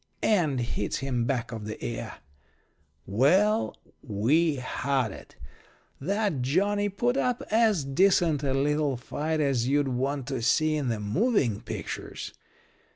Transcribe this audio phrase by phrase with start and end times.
[0.23, 2.15] and hits him back of the ear.
[3.05, 5.35] "Well, we had it.
[5.99, 10.87] That Johnnie put up as decent a little fight as you'd want to see in
[10.87, 12.33] the moving pictures.